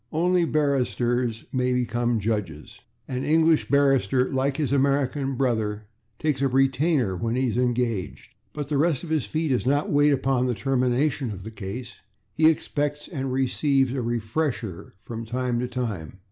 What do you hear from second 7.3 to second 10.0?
he is engaged. But the rest of his fee does not